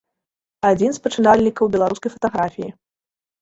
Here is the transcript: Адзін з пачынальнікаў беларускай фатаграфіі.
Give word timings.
Адзін 0.69 0.91
з 0.97 1.03
пачынальнікаў 1.03 1.71
беларускай 1.77 2.13
фатаграфіі. 2.15 2.69